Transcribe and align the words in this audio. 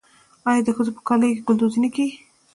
آیا 0.49 0.61
د 0.65 0.69
ښځو 0.75 0.91
په 0.95 1.01
کالیو 1.07 1.35
کې 1.35 1.45
ګلدوزي 1.47 1.79
نه 1.85 1.89
کیږي؟ 1.95 2.15